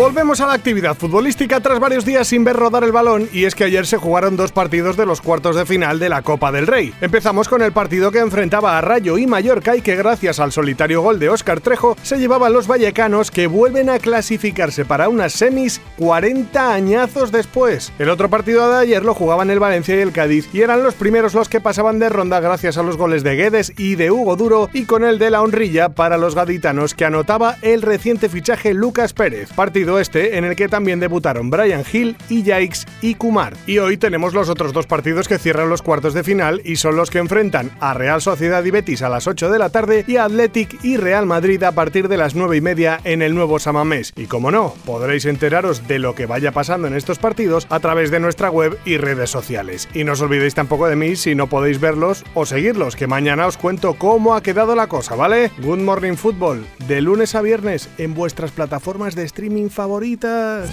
Volvemos 0.00 0.40
a 0.40 0.46
la 0.46 0.54
actividad 0.54 0.96
futbolística 0.96 1.60
tras 1.60 1.78
varios 1.78 2.06
días 2.06 2.26
sin 2.26 2.42
ver 2.42 2.56
rodar 2.56 2.84
el 2.84 2.90
balón 2.90 3.28
y 3.34 3.44
es 3.44 3.54
que 3.54 3.64
ayer 3.64 3.86
se 3.86 3.98
jugaron 3.98 4.34
dos 4.34 4.50
partidos 4.50 4.96
de 4.96 5.04
los 5.04 5.20
cuartos 5.20 5.56
de 5.56 5.66
final 5.66 5.98
de 5.98 6.08
la 6.08 6.22
Copa 6.22 6.50
del 6.50 6.66
Rey. 6.66 6.94
Empezamos 7.02 7.50
con 7.50 7.60
el 7.60 7.72
partido 7.72 8.10
que 8.10 8.20
enfrentaba 8.20 8.78
a 8.78 8.80
Rayo 8.80 9.18
y 9.18 9.26
Mallorca 9.26 9.76
y 9.76 9.82
que 9.82 9.96
gracias 9.96 10.40
al 10.40 10.52
solitario 10.52 11.02
gol 11.02 11.18
de 11.18 11.28
Óscar 11.28 11.60
Trejo 11.60 11.98
se 12.02 12.16
llevaban 12.16 12.54
los 12.54 12.66
vallecanos 12.66 13.30
que 13.30 13.46
vuelven 13.46 13.90
a 13.90 13.98
clasificarse 13.98 14.86
para 14.86 15.10
unas 15.10 15.34
semis 15.34 15.82
40 15.98 16.72
añazos 16.72 17.30
después. 17.30 17.92
El 17.98 18.08
otro 18.08 18.30
partido 18.30 18.72
de 18.72 18.78
ayer 18.78 19.04
lo 19.04 19.12
jugaban 19.12 19.50
el 19.50 19.60
Valencia 19.60 19.96
y 19.96 20.00
el 20.00 20.12
Cádiz 20.12 20.48
y 20.54 20.62
eran 20.62 20.82
los 20.82 20.94
primeros 20.94 21.34
los 21.34 21.50
que 21.50 21.60
pasaban 21.60 21.98
de 21.98 22.08
ronda 22.08 22.40
gracias 22.40 22.78
a 22.78 22.82
los 22.82 22.96
goles 22.96 23.22
de 23.22 23.36
Guedes 23.36 23.74
y 23.76 23.96
de 23.96 24.10
Hugo 24.10 24.36
Duro 24.36 24.70
y 24.72 24.86
con 24.86 25.04
el 25.04 25.18
de 25.18 25.28
la 25.28 25.42
honrilla 25.42 25.90
para 25.90 26.16
los 26.16 26.34
gaditanos 26.34 26.94
que 26.94 27.04
anotaba 27.04 27.56
el 27.60 27.82
reciente 27.82 28.30
fichaje 28.30 28.72
Lucas 28.72 29.12
Pérez. 29.12 29.52
Partido 29.52 29.89
este 29.98 30.38
en 30.38 30.44
el 30.44 30.56
que 30.56 30.68
también 30.68 31.00
debutaron 31.00 31.50
Brian 31.50 31.84
Hill 31.90 32.16
y 32.28 32.42
Yikes 32.42 32.80
y 33.02 33.14
Kumar. 33.14 33.56
Y 33.66 33.78
hoy 33.78 33.96
tenemos 33.96 34.34
los 34.34 34.48
otros 34.48 34.72
dos 34.72 34.86
partidos 34.86 35.28
que 35.28 35.38
cierran 35.38 35.68
los 35.68 35.82
cuartos 35.82 36.14
de 36.14 36.24
final 36.24 36.60
y 36.64 36.76
son 36.76 36.96
los 36.96 37.10
que 37.10 37.18
enfrentan 37.18 37.70
a 37.80 37.94
Real 37.94 38.20
Sociedad 38.20 38.64
y 38.64 38.70
Betis 38.70 39.02
a 39.02 39.08
las 39.08 39.26
8 39.26 39.50
de 39.50 39.58
la 39.58 39.70
tarde 39.70 40.04
y 40.06 40.16
a 40.16 40.24
Athletic 40.24 40.84
y 40.84 40.96
Real 40.96 41.26
Madrid 41.26 41.62
a 41.62 41.72
partir 41.72 42.08
de 42.08 42.16
las 42.16 42.34
9 42.34 42.56
y 42.56 42.60
media 42.60 43.00
en 43.04 43.22
el 43.22 43.34
nuevo 43.34 43.58
Samamés. 43.58 44.12
Y 44.16 44.26
como 44.26 44.50
no, 44.50 44.74
podréis 44.84 45.24
enteraros 45.24 45.88
de 45.88 45.98
lo 45.98 46.14
que 46.14 46.26
vaya 46.26 46.52
pasando 46.52 46.86
en 46.86 46.94
estos 46.94 47.18
partidos 47.18 47.66
a 47.70 47.80
través 47.80 48.10
de 48.10 48.20
nuestra 48.20 48.50
web 48.50 48.78
y 48.84 48.96
redes 48.96 49.30
sociales. 49.30 49.88
Y 49.94 50.04
no 50.04 50.12
os 50.12 50.20
olvidéis 50.20 50.54
tampoco 50.54 50.86
de 50.86 50.96
mí 50.96 51.16
si 51.16 51.34
no 51.34 51.48
podéis 51.48 51.80
verlos 51.80 52.24
o 52.34 52.46
seguirlos, 52.46 52.96
que 52.96 53.06
mañana 53.06 53.46
os 53.46 53.56
cuento 53.56 53.94
cómo 53.94 54.34
ha 54.34 54.42
quedado 54.42 54.74
la 54.74 54.86
cosa, 54.86 55.14
¿vale? 55.14 55.50
Good 55.62 55.78
Morning 55.78 56.14
Football, 56.14 56.66
de 56.86 57.00
lunes 57.00 57.34
a 57.34 57.42
viernes 57.42 57.88
en 57.98 58.14
vuestras 58.14 58.50
plataformas 58.50 59.14
de 59.14 59.24
streaming 59.24 59.68
favoritas. 59.80 60.68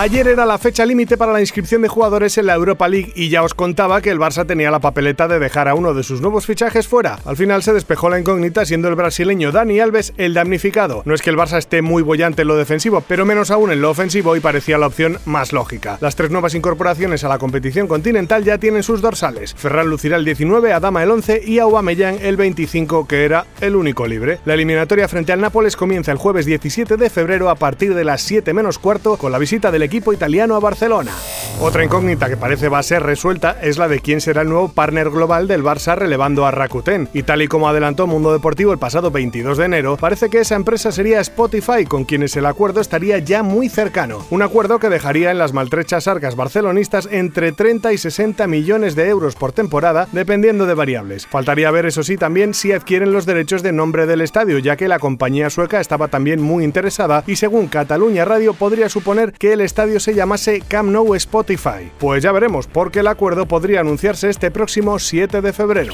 Ayer 0.00 0.28
era 0.28 0.46
la 0.46 0.58
fecha 0.58 0.86
límite 0.86 1.16
para 1.16 1.32
la 1.32 1.40
inscripción 1.40 1.82
de 1.82 1.88
jugadores 1.88 2.38
en 2.38 2.46
la 2.46 2.54
Europa 2.54 2.86
League 2.86 3.12
y 3.16 3.30
ya 3.30 3.42
os 3.42 3.52
contaba 3.52 4.00
que 4.00 4.10
el 4.10 4.20
Barça 4.20 4.46
tenía 4.46 4.70
la 4.70 4.78
papeleta 4.78 5.26
de 5.26 5.40
dejar 5.40 5.66
a 5.66 5.74
uno 5.74 5.92
de 5.92 6.04
sus 6.04 6.20
nuevos 6.20 6.46
fichajes 6.46 6.86
fuera. 6.86 7.18
Al 7.24 7.36
final 7.36 7.64
se 7.64 7.72
despejó 7.72 8.08
la 8.08 8.20
incógnita 8.20 8.64
siendo 8.64 8.86
el 8.86 8.94
brasileño 8.94 9.50
Dani 9.50 9.80
Alves 9.80 10.12
el 10.16 10.34
damnificado. 10.34 11.02
No 11.04 11.14
es 11.14 11.20
que 11.20 11.30
el 11.30 11.36
Barça 11.36 11.58
esté 11.58 11.82
muy 11.82 12.04
bollante 12.04 12.42
en 12.42 12.48
lo 12.48 12.56
defensivo, 12.56 13.02
pero 13.08 13.26
menos 13.26 13.50
aún 13.50 13.72
en 13.72 13.82
lo 13.82 13.90
ofensivo 13.90 14.36
y 14.36 14.40
parecía 14.40 14.78
la 14.78 14.86
opción 14.86 15.18
más 15.24 15.52
lógica. 15.52 15.98
Las 16.00 16.14
tres 16.14 16.30
nuevas 16.30 16.54
incorporaciones 16.54 17.24
a 17.24 17.28
la 17.28 17.38
competición 17.38 17.88
continental 17.88 18.44
ya 18.44 18.58
tienen 18.58 18.84
sus 18.84 19.02
dorsales. 19.02 19.52
Ferran 19.54 19.88
lucirá 19.88 20.16
el 20.16 20.24
19, 20.24 20.72
Adama 20.72 21.02
el 21.02 21.10
11 21.10 21.42
y 21.44 21.58
Aubameyang 21.58 22.20
el 22.22 22.36
25, 22.36 23.08
que 23.08 23.24
era 23.24 23.46
el 23.60 23.74
único 23.74 24.06
libre. 24.06 24.38
La 24.44 24.54
eliminatoria 24.54 25.08
frente 25.08 25.32
al 25.32 25.40
Nápoles 25.40 25.74
comienza 25.74 26.12
el 26.12 26.18
jueves 26.18 26.46
17 26.46 26.96
de 26.96 27.10
febrero 27.10 27.50
a 27.50 27.56
partir 27.56 27.96
de 27.96 28.04
las 28.04 28.22
7 28.22 28.54
menos 28.54 28.78
cuarto 28.78 29.16
con 29.16 29.32
la 29.32 29.38
visita 29.38 29.72
del 29.72 29.87
equipo 29.88 30.12
italiano 30.12 30.54
a 30.54 30.60
Barcelona. 30.60 31.12
Otra 31.60 31.82
incógnita 31.82 32.28
que 32.28 32.36
parece 32.36 32.68
va 32.68 32.78
a 32.78 32.84
ser 32.84 33.02
resuelta 33.02 33.56
es 33.60 33.78
la 33.78 33.88
de 33.88 33.98
quién 33.98 34.20
será 34.20 34.42
el 34.42 34.48
nuevo 34.48 34.68
partner 34.68 35.10
global 35.10 35.48
del 35.48 35.64
Barça 35.64 35.96
relevando 35.96 36.46
a 36.46 36.52
Rakuten. 36.52 37.08
Y 37.12 37.24
tal 37.24 37.42
y 37.42 37.48
como 37.48 37.68
adelantó 37.68 38.06
Mundo 38.06 38.32
Deportivo 38.32 38.72
el 38.72 38.78
pasado 38.78 39.10
22 39.10 39.58
de 39.58 39.64
enero, 39.64 39.96
parece 39.96 40.30
que 40.30 40.38
esa 40.38 40.54
empresa 40.54 40.92
sería 40.92 41.20
Spotify, 41.20 41.84
con 41.84 42.04
quienes 42.04 42.36
el 42.36 42.46
acuerdo 42.46 42.80
estaría 42.80 43.18
ya 43.18 43.42
muy 43.42 43.68
cercano. 43.68 44.24
Un 44.30 44.42
acuerdo 44.42 44.78
que 44.78 44.88
dejaría 44.88 45.32
en 45.32 45.38
las 45.38 45.52
maltrechas 45.52 46.06
arcas 46.06 46.36
barcelonistas 46.36 47.08
entre 47.10 47.50
30 47.50 47.92
y 47.92 47.98
60 47.98 48.46
millones 48.46 48.94
de 48.94 49.08
euros 49.08 49.34
por 49.34 49.50
temporada, 49.50 50.06
dependiendo 50.12 50.64
de 50.64 50.74
variables. 50.74 51.26
Faltaría 51.26 51.72
ver, 51.72 51.86
eso 51.86 52.04
sí, 52.04 52.16
también 52.16 52.54
si 52.54 52.70
adquieren 52.70 53.12
los 53.12 53.26
derechos 53.26 53.64
de 53.64 53.72
nombre 53.72 54.06
del 54.06 54.20
estadio, 54.20 54.58
ya 54.58 54.76
que 54.76 54.86
la 54.86 55.00
compañía 55.00 55.50
sueca 55.50 55.80
estaba 55.80 56.06
también 56.06 56.40
muy 56.40 56.62
interesada 56.62 57.24
y 57.26 57.34
según 57.34 57.66
Cataluña 57.66 58.24
Radio 58.24 58.54
podría 58.54 58.88
suponer 58.88 59.32
que 59.32 59.54
el 59.54 59.60
estadio 59.60 59.77
se 60.00 60.12
llamase 60.14 60.60
Camp 60.66 60.90
Nou 60.90 61.14
Spotify. 61.14 61.90
Pues 62.00 62.22
ya 62.22 62.32
veremos, 62.32 62.66
porque 62.66 62.98
el 63.00 63.06
acuerdo 63.06 63.46
podría 63.46 63.80
anunciarse 63.80 64.28
este 64.28 64.50
próximo 64.50 64.98
7 64.98 65.40
de 65.40 65.52
febrero. 65.52 65.92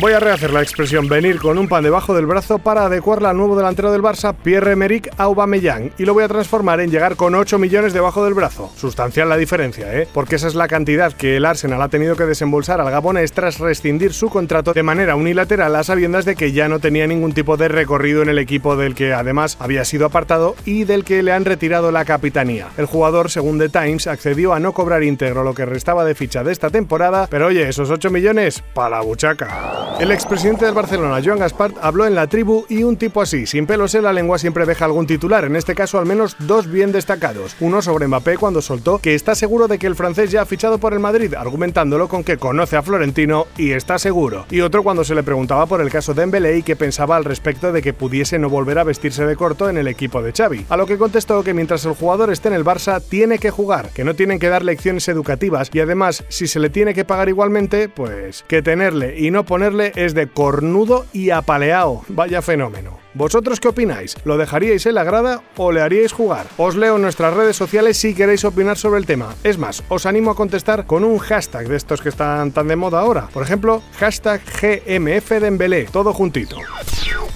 Voy 0.00 0.12
a 0.12 0.18
rehacer 0.18 0.52
la 0.52 0.60
expresión 0.60 1.06
venir 1.06 1.38
con 1.38 1.56
un 1.56 1.68
pan 1.68 1.84
debajo 1.84 2.16
del 2.16 2.26
brazo 2.26 2.58
para 2.58 2.86
adecuarla 2.86 3.30
al 3.30 3.36
nuevo 3.36 3.54
delantero 3.54 3.92
del 3.92 4.02
Barça, 4.02 4.34
Pierre-Emerick 4.34 5.08
Aubameyang, 5.18 5.92
y 5.98 6.04
lo 6.04 6.14
voy 6.14 6.24
a 6.24 6.28
transformar 6.28 6.80
en 6.80 6.90
llegar 6.90 7.14
con 7.14 7.36
8 7.36 7.60
millones 7.60 7.92
debajo 7.92 8.24
del 8.24 8.34
brazo. 8.34 8.72
Sustancial 8.76 9.28
la 9.28 9.36
diferencia, 9.36 9.96
¿eh? 9.96 10.08
Porque 10.12 10.34
esa 10.34 10.48
es 10.48 10.56
la 10.56 10.66
cantidad 10.66 11.12
que 11.12 11.36
el 11.36 11.44
Arsenal 11.44 11.80
ha 11.80 11.90
tenido 11.90 12.16
que 12.16 12.24
desembolsar 12.24 12.80
al 12.80 12.90
gabonés 12.90 13.30
tras 13.30 13.60
rescindir 13.60 14.12
su 14.14 14.30
contrato 14.30 14.72
de 14.72 14.82
manera 14.82 15.14
unilateral 15.14 15.76
a 15.76 15.84
sabiendas 15.84 16.24
de 16.24 16.34
que 16.34 16.50
ya 16.50 16.68
no 16.68 16.80
tenía 16.80 17.06
ningún 17.06 17.32
tipo 17.32 17.56
de 17.56 17.68
recorrido 17.68 18.20
en 18.22 18.30
el 18.30 18.40
equipo 18.40 18.74
del 18.74 18.96
que 18.96 19.14
además 19.14 19.56
había 19.60 19.84
sido 19.84 20.06
apartado 20.06 20.56
y 20.64 20.82
del 20.82 21.04
que 21.04 21.22
le 21.22 21.30
han 21.30 21.44
retirado 21.44 21.92
la 21.92 22.04
capitanía. 22.04 22.66
El 22.78 22.86
jugador, 22.86 23.30
según 23.30 23.60
The 23.60 23.68
Times, 23.68 24.08
accedió 24.08 24.54
a 24.54 24.58
no 24.58 24.72
cobrar 24.72 25.04
íntegro 25.04 25.44
lo 25.44 25.54
que 25.54 25.66
restaba 25.66 26.04
de 26.04 26.16
ficha 26.16 26.42
de 26.42 26.50
esta 26.50 26.70
temporada, 26.70 27.28
pero 27.30 27.46
oye, 27.46 27.68
esos 27.68 27.90
8 27.90 28.10
millones, 28.10 28.60
para 28.74 28.96
la 28.96 29.02
buchaca. 29.02 29.83
El 30.00 30.10
expresidente 30.10 30.64
del 30.64 30.74
Barcelona, 30.74 31.22
Joan 31.24 31.38
Gaspart, 31.38 31.76
habló 31.80 32.04
en 32.04 32.16
la 32.16 32.26
tribu 32.26 32.66
y 32.68 32.82
un 32.82 32.96
tipo 32.96 33.22
así, 33.22 33.46
sin 33.46 33.64
pelos 33.64 33.94
en 33.94 34.02
la 34.02 34.12
lengua, 34.12 34.38
siempre 34.38 34.66
deja 34.66 34.84
algún 34.86 35.06
titular, 35.06 35.44
en 35.44 35.54
este 35.54 35.76
caso 35.76 36.00
al 36.00 36.04
menos 36.04 36.34
dos 36.40 36.68
bien 36.68 36.90
destacados. 36.90 37.54
Uno 37.60 37.80
sobre 37.80 38.08
Mbappé 38.08 38.36
cuando 38.36 38.60
soltó 38.60 38.98
que 38.98 39.14
está 39.14 39.36
seguro 39.36 39.68
de 39.68 39.78
que 39.78 39.86
el 39.86 39.94
francés 39.94 40.32
ya 40.32 40.42
ha 40.42 40.46
fichado 40.46 40.78
por 40.78 40.94
el 40.94 40.98
Madrid, 40.98 41.34
argumentándolo 41.34 42.08
con 42.08 42.24
que 42.24 42.38
conoce 42.38 42.76
a 42.76 42.82
Florentino 42.82 43.46
y 43.56 43.70
está 43.70 44.00
seguro. 44.00 44.46
Y 44.50 44.62
otro 44.62 44.82
cuando 44.82 45.04
se 45.04 45.14
le 45.14 45.22
preguntaba 45.22 45.66
por 45.66 45.80
el 45.80 45.90
caso 45.90 46.12
de 46.12 46.22
Dembélé 46.22 46.58
y 46.58 46.62
que 46.64 46.74
pensaba 46.74 47.14
al 47.14 47.24
respecto 47.24 47.70
de 47.70 47.80
que 47.80 47.92
pudiese 47.92 48.40
no 48.40 48.50
volver 48.50 48.80
a 48.80 48.84
vestirse 48.84 49.24
de 49.24 49.36
corto 49.36 49.70
en 49.70 49.78
el 49.78 49.86
equipo 49.86 50.22
de 50.22 50.32
Xavi. 50.32 50.66
A 50.70 50.76
lo 50.76 50.86
que 50.86 50.98
contestó 50.98 51.44
que 51.44 51.54
mientras 51.54 51.84
el 51.84 51.94
jugador 51.94 52.32
esté 52.32 52.48
en 52.48 52.54
el 52.54 52.64
Barça 52.64 53.00
tiene 53.00 53.38
que 53.38 53.52
jugar, 53.52 53.90
que 53.90 54.02
no 54.02 54.14
tienen 54.14 54.40
que 54.40 54.48
dar 54.48 54.64
lecciones 54.64 55.06
educativas 55.06 55.70
y 55.72 55.78
además 55.78 56.24
si 56.28 56.48
se 56.48 56.58
le 56.58 56.68
tiene 56.68 56.94
que 56.94 57.04
pagar 57.04 57.28
igualmente, 57.28 57.88
pues 57.88 58.44
que 58.48 58.60
tenerle 58.60 59.20
y 59.20 59.30
no 59.30 59.44
ponerle 59.44 59.83
es 59.94 60.14
de 60.14 60.28
cornudo 60.28 61.06
y 61.12 61.30
apaleado. 61.30 62.02
Vaya 62.08 62.42
fenómeno. 62.42 62.98
¿Vosotros 63.14 63.60
qué 63.60 63.68
opináis? 63.68 64.16
¿Lo 64.24 64.36
dejaríais 64.36 64.86
en 64.86 64.96
la 64.96 65.04
grada 65.04 65.42
o 65.56 65.70
le 65.70 65.82
haríais 65.82 66.12
jugar? 66.12 66.46
Os 66.56 66.74
leo 66.74 66.96
en 66.96 67.02
nuestras 67.02 67.32
redes 67.32 67.54
sociales 67.54 67.96
si 67.96 68.12
queréis 68.12 68.44
opinar 68.44 68.76
sobre 68.76 68.98
el 68.98 69.06
tema. 69.06 69.34
Es 69.44 69.56
más, 69.56 69.84
os 69.88 70.06
animo 70.06 70.32
a 70.32 70.34
contestar 70.34 70.86
con 70.86 71.04
un 71.04 71.18
hashtag 71.18 71.68
de 71.68 71.76
estos 71.76 72.00
que 72.00 72.08
están 72.08 72.50
tan 72.50 72.66
de 72.66 72.74
moda 72.74 73.00
ahora. 73.00 73.28
Por 73.32 73.44
ejemplo, 73.44 73.82
hashtag 73.98 74.40
GMFDembelé, 74.60 75.84
todo 75.84 76.12
juntito. 76.12 76.58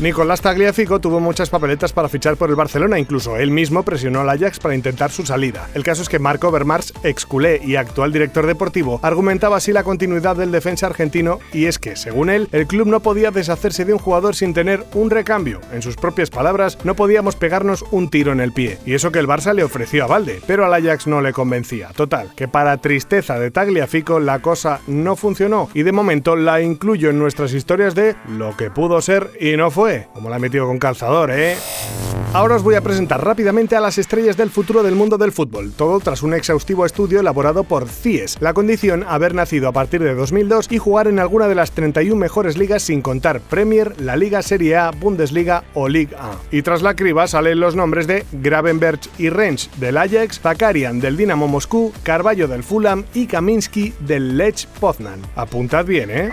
Nicolás 0.01 0.41
Tagliafico 0.41 1.01
tuvo 1.01 1.19
muchas 1.19 1.51
papeletas 1.51 1.93
para 1.93 2.09
fichar 2.09 2.37
por 2.37 2.51
el 2.51 2.55
Barcelona, 2.55 3.01
incluso 3.01 3.37
él 3.37 3.51
mismo 3.51 3.83
presionó 3.83 4.21
al 4.21 4.29
Ajax 4.29 4.61
para 4.61 4.77
intentar 4.77 5.11
su 5.11 5.27
salida. 5.27 5.69
El 5.75 5.83
caso 5.83 6.03
es 6.03 6.09
que 6.09 6.21
Marco 6.21 6.53
Vermars, 6.53 6.95
ex 7.03 7.27
culé 7.27 7.61
y 7.65 7.75
actual 7.75 8.13
director 8.13 8.47
deportivo, 8.47 9.01
argumentaba 9.03 9.57
así 9.57 9.73
la 9.73 9.83
continuidad 9.83 10.37
del 10.37 10.53
defensa 10.53 10.87
argentino 10.87 11.41
y 11.53 11.65
es 11.65 11.81
que, 11.81 11.97
según 11.97 12.31
él, 12.31 12.49
el 12.53 12.69
club 12.69 12.87
no 12.87 13.01
podía 13.01 13.33
deshacerse 13.33 13.85
de 13.85 13.93
un 13.93 13.99
jugador 13.99 14.37
sin 14.37 14.55
tener 14.55 14.85
un 14.95 15.11
recambio. 15.11 15.61
En 15.73 15.83
sus 15.83 15.97
propias 15.97 16.31
palabras, 16.31 16.79
no 16.85 16.95
podíamos 16.95 17.35
pegarnos 17.35 17.85
un 17.91 18.09
tiro 18.09 18.31
en 18.31 18.39
el 18.39 18.53
pie. 18.53 18.79
Y 18.87 18.95
eso 18.95 19.11
que 19.11 19.19
el 19.19 19.27
Barça 19.27 19.53
le 19.53 19.65
ofreció 19.65 20.05
a 20.05 20.07
Valde, 20.07 20.41
pero 20.47 20.65
al 20.65 20.75
Ajax 20.75 21.09
no 21.09 21.21
le 21.21 21.33
convencía. 21.33 21.89
Total, 21.89 22.31
que 22.37 22.47
para 22.47 22.77
tristeza 22.77 23.41
de 23.41 23.51
Tagliafico 23.51 24.21
la 24.21 24.39
cosa 24.43 24.79
no 24.87 25.17
funcionó 25.17 25.69
y 25.75 25.83
de 25.83 25.91
momento 25.91 26.37
la 26.37 26.61
incluyo 26.61 27.11
en 27.11 27.19
nuestras 27.19 27.53
historias 27.53 27.97
de 27.97 28.15
lo 28.29 28.57
que 28.57 28.71
pudo 28.71 29.01
ser 29.01 29.33
y 29.41 29.57
no 29.57 29.73
fue 29.73 29.88
como 30.13 30.29
la 30.29 30.37
he 30.37 30.41
metido 30.41 30.67
con 30.67 30.79
calzador, 30.79 31.31
¿eh? 31.31 31.57
Ahora 32.35 32.57
os 32.57 32.63
voy 32.63 32.75
a 32.75 32.83
presentar 32.83 33.25
rápidamente 33.25 33.75
a 33.75 33.81
las 33.81 33.97
estrellas 33.97 34.37
del 34.37 34.51
futuro 34.51 34.83
del 34.83 34.95
mundo 34.95 35.17
del 35.17 35.33
fútbol, 35.33 35.73
todo 35.73 35.99
tras 35.99 36.23
un 36.23 36.35
exhaustivo 36.35 36.85
estudio 36.85 37.21
elaborado 37.21 37.65
por 37.65 37.89
CIES, 37.89 38.37
la 38.41 38.53
condición 38.53 39.03
haber 39.09 39.35
nacido 39.35 39.67
a 39.67 39.73
partir 39.73 40.03
de 40.03 40.15
2002 40.15 40.67
y 40.71 40.77
jugar 40.77 41.09
en 41.09 41.21
alguna 41.21 41.49
de 41.49 41.55
las 41.55 41.73
31 41.73 42.17
mejores 42.17 42.59
ligas 42.59 42.83
sin 42.83 43.01
contar 43.01 43.41
Premier, 43.41 43.99
la 43.99 44.17
Liga 44.17 44.43
Serie 44.43 44.77
A, 44.77 44.91
Bundesliga 44.91 45.65
o 45.73 45.89
Liga 45.89 46.19
A. 46.21 46.31
Y 46.51 46.61
tras 46.61 46.83
la 46.83 46.95
criba 46.95 47.27
salen 47.27 47.61
los 47.61 47.75
nombres 47.75 48.07
de 48.07 48.27
Gravenberg 48.33 49.01
y 49.17 49.31
Rensch 49.31 49.71
del 49.77 49.97
Ajax, 49.97 50.41
Zakarian 50.41 51.01
del 51.01 51.17
Dinamo 51.17 51.49
Moscú, 51.49 51.93
Carballo 52.03 52.47
del 52.47 52.63
Fulham 52.63 53.05
y 53.15 53.27
Kaminski 53.27 53.95
del 54.01 54.37
Lech 54.37 54.67
Poznan. 54.81 55.23
Apuntad 55.35 55.87
bien, 55.87 56.11
¿eh? 56.11 56.31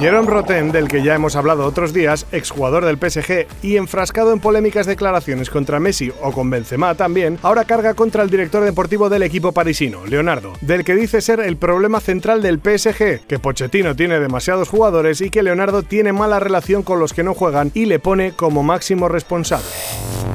Jerome 0.00 0.30
Roten, 0.30 0.72
del 0.72 0.88
que 0.88 1.02
ya 1.02 1.14
hemos 1.14 1.36
hablado 1.36 1.66
otros 1.66 1.92
días, 1.92 2.26
exjugador 2.32 2.86
del 2.86 2.96
PSG 2.96 3.46
y 3.62 3.76
enfrascado 3.76 4.32
en 4.32 4.40
polémicas 4.40 4.86
declaraciones 4.86 5.50
contra 5.50 5.78
Messi 5.78 6.10
o 6.22 6.32
con 6.32 6.48
Benzema 6.48 6.94
también, 6.94 7.38
ahora 7.42 7.66
carga 7.66 7.92
contra 7.92 8.22
el 8.22 8.30
director 8.30 8.64
deportivo 8.64 9.10
del 9.10 9.24
equipo 9.24 9.52
parisino, 9.52 10.06
Leonardo, 10.06 10.54
del 10.62 10.84
que 10.84 10.94
dice 10.94 11.20
ser 11.20 11.40
el 11.40 11.58
problema 11.58 12.00
central 12.00 12.40
del 12.40 12.60
PSG, 12.60 13.26
que 13.26 13.38
Pochettino 13.38 13.94
tiene 13.94 14.20
demasiados 14.20 14.70
jugadores 14.70 15.20
y 15.20 15.28
que 15.28 15.42
Leonardo 15.42 15.82
tiene 15.82 16.14
mala 16.14 16.40
relación 16.40 16.82
con 16.82 16.98
los 16.98 17.12
que 17.12 17.22
no 17.22 17.34
juegan 17.34 17.70
y 17.74 17.84
le 17.84 17.98
pone 17.98 18.32
como 18.32 18.62
máximo 18.62 19.06
responsable. 19.06 19.66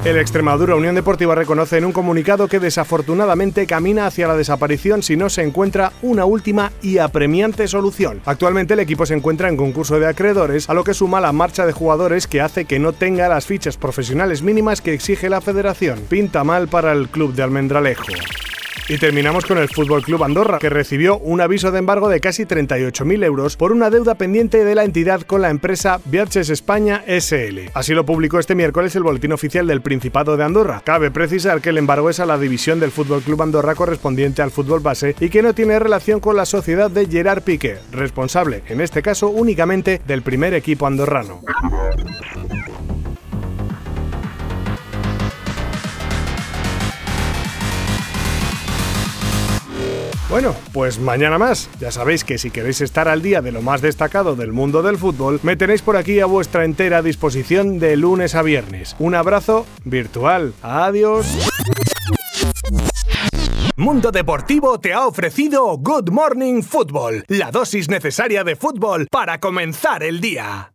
El 0.06 0.20
Extremadura 0.20 0.76
Unión 0.76 0.94
Deportiva 0.94 1.34
reconoce 1.34 1.80
en 1.80 1.86
un 1.86 1.92
comunicado 1.92 2.48
que 2.48 2.60
desafortunadamente 2.60 3.66
camina 3.66 4.06
hacia 4.06 4.28
la 4.28 4.38
desaparición 4.38 5.02
si 5.02 5.18
no 5.18 5.32
se 5.32 5.42
encuentra 5.42 5.94
una 6.04 6.26
última 6.26 6.72
y 6.84 7.00
apremiante 7.00 7.68
solución. 7.68 8.22
Actualmente 8.24 8.76
el 8.76 8.82
equipo 8.82 9.08
se 9.08 9.16
encuentra 9.16 9.50
en 9.50 9.58
concurso 9.58 10.00
de 10.00 10.06
acreedores, 10.06 10.70
a 10.70 10.76
lo 10.76 10.84
que 10.84 10.94
suma 10.94 11.22
la 11.22 11.32
marcha 11.32 11.66
de 11.66 11.74
jugadores 11.74 12.28
que 12.28 12.40
hace 12.40 12.66
que 12.66 12.78
no 12.78 12.94
tenga 12.94 13.28
las 13.28 13.48
fichas 13.48 13.78
profesionales 13.78 14.44
mínimas 14.44 14.80
que 14.80 14.94
exige 14.94 15.28
la 15.28 15.42
federación. 15.42 16.00
Pinta 16.08 16.44
mal 16.44 16.68
para 16.68 16.92
el 16.92 17.10
club 17.10 17.34
de 17.34 17.42
Almendralejo. 17.42 18.06
Y 18.88 19.00
terminamos 19.00 19.46
con 19.46 19.58
el 19.58 19.68
Fútbol 19.68 20.04
Club 20.04 20.24
Andorra, 20.24 20.60
que 20.60 20.70
recibió 20.70 21.18
un 21.18 21.42
aviso 21.42 21.72
de 21.72 21.80
embargo 21.80 22.08
de 22.08 22.20
casi 22.20 22.44
38.000 22.44 23.24
euros 23.24 23.58
por 23.58 23.72
una 23.72 23.90
deuda 23.90 24.14
pendiente 24.14 24.64
de 24.64 24.76
la 24.76 24.84
entidad 24.84 25.22
con 25.22 25.42
la 25.42 25.50
empresa 25.50 26.00
Viajes 26.06 26.52
España 26.52 27.04
SL. 27.08 27.72
Así 27.74 27.96
lo 27.96 28.06
publicó 28.06 28.38
este 28.38 28.54
miércoles 28.54 28.96
el 28.96 29.02
boletín 29.02 29.32
oficial 29.32 29.66
del 29.66 29.82
Principado 29.82 30.38
de 30.38 30.44
Andorra. 30.44 30.84
Cabe 30.86 31.10
precisar 31.10 31.62
que 31.62 31.70
el 31.70 31.80
embargo 31.80 32.12
es 32.12 32.20
a 32.20 32.28
la 32.28 32.38
división 32.38 32.80
del 32.80 32.92
Fútbol 32.92 33.24
Club 33.24 33.42
Andorra 33.42 33.74
correspondiente 33.74 34.44
al 34.44 34.52
fútbol 34.52 34.82
base 34.82 35.16
y 35.20 35.30
que 35.30 35.42
no 35.42 35.56
tiene 35.56 35.80
relación 35.80 36.20
con 36.20 36.36
la 36.36 36.46
sociedad 36.46 36.92
de 36.92 37.08
Gerard 37.08 37.42
Piqué, 37.42 37.80
responsable, 37.92 38.62
en 38.70 38.82
este 38.82 39.02
caso, 39.02 39.30
únicamente 39.30 40.00
del 40.06 40.22
primer 40.22 40.54
equipo 40.54 40.86
andorrano. 40.86 41.42
Bueno, 50.30 50.56
pues 50.74 51.00
mañana 51.00 51.38
más. 51.38 51.70
Ya 51.80 51.92
sabéis 51.92 52.24
que 52.24 52.38
si 52.38 52.50
queréis 52.50 52.82
estar 52.82 53.08
al 53.08 53.22
día 53.22 53.42
de 53.42 53.52
lo 53.52 53.62
más 53.62 53.82
destacado 53.82 54.36
del 54.36 54.52
mundo 54.52 54.82
del 54.82 54.98
fútbol, 54.98 55.40
me 55.44 55.56
tenéis 55.56 55.82
por 55.82 55.98
aquí 55.98 56.20
a 56.20 56.26
vuestra 56.26 56.66
entera 56.66 57.04
disposición 57.04 57.78
de 57.78 57.96
lunes 57.96 58.34
a 58.34 58.42
viernes. 58.42 58.96
Un 58.98 59.14
abrazo 59.14 59.68
virtual. 59.84 60.54
Adiós. 60.64 61.28
Mundo 63.78 64.12
Deportivo 64.12 64.80
te 64.80 64.94
ha 64.94 65.06
ofrecido 65.06 65.78
Good 65.78 66.10
Morning 66.10 66.64
Football, 66.64 67.26
la 67.28 67.52
dosis 67.52 67.90
necesaria 67.90 68.44
de 68.44 68.56
fútbol 68.56 69.08
para 69.12 69.40
comenzar 69.40 70.02
el 70.02 70.22
día. 70.22 70.72